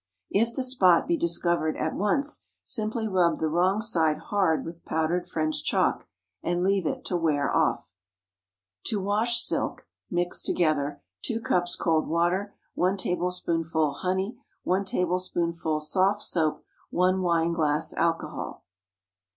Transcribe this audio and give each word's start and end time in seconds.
If 0.31 0.55
the 0.55 0.63
spot 0.63 1.07
be 1.07 1.15
discovered 1.15 1.77
at 1.77 1.93
once, 1.93 2.47
simply 2.63 3.07
rub 3.07 3.37
the 3.37 3.45
wrong 3.47 3.81
side 3.81 4.17
hard 4.17 4.65
with 4.65 4.83
powdered 4.83 5.27
French 5.27 5.63
chalk, 5.63 6.07
and 6.41 6.63
leave 6.63 6.87
it 6.87 7.05
to 7.05 7.15
wear 7.17 7.55
off. 7.55 7.93
To 8.85 8.99
Wash 8.99 9.43
Silk.—Mix 9.43 10.41
together 10.41 11.03
2 11.21 11.41
cups 11.41 11.75
cold 11.75 12.07
water. 12.07 12.55
1 12.73 12.97
tablespoonful 12.97 13.93
honey. 13.99 14.39
1 14.63 14.85
tablespoonful 14.85 15.79
soft 15.81 16.23
soap. 16.23 16.65
1 16.89 17.21
wineglass 17.21 17.93
alcohol. 17.93 18.63